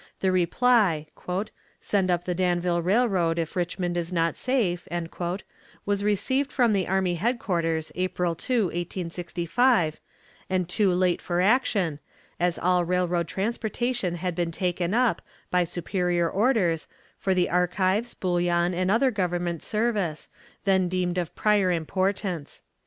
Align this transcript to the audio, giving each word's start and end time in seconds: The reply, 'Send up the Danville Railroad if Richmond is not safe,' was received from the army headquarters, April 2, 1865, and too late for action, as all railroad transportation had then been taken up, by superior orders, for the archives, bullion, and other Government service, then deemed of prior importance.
The 0.21 0.31
reply, 0.31 1.05
'Send 1.79 2.09
up 2.09 2.23
the 2.23 2.33
Danville 2.33 2.81
Railroad 2.81 3.37
if 3.37 3.55
Richmond 3.55 3.95
is 3.95 4.11
not 4.11 4.35
safe,' 4.35 4.87
was 5.85 6.03
received 6.03 6.51
from 6.51 6.73
the 6.73 6.87
army 6.87 7.13
headquarters, 7.13 7.91
April 7.93 8.33
2, 8.33 8.63
1865, 8.63 9.99
and 10.49 10.67
too 10.67 10.91
late 10.91 11.21
for 11.21 11.39
action, 11.39 11.99
as 12.39 12.57
all 12.57 12.83
railroad 12.83 13.27
transportation 13.27 14.15
had 14.15 14.35
then 14.37 14.45
been 14.45 14.51
taken 14.51 14.95
up, 14.95 15.21
by 15.51 15.63
superior 15.63 16.27
orders, 16.27 16.87
for 17.15 17.35
the 17.35 17.47
archives, 17.51 18.15
bullion, 18.15 18.73
and 18.73 18.89
other 18.89 19.11
Government 19.11 19.61
service, 19.61 20.29
then 20.65 20.89
deemed 20.89 21.19
of 21.19 21.35
prior 21.35 21.71
importance. 21.71 22.63